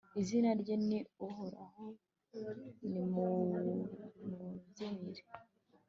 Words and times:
izina 0.21 0.49
rye 0.61 0.75
ni 0.87 0.99
uhoraho, 1.27 1.85
nimumubyinire 2.91 5.23